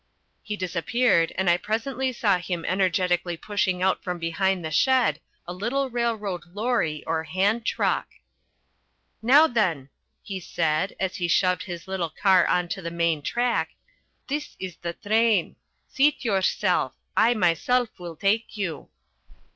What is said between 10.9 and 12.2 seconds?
as he shoved his little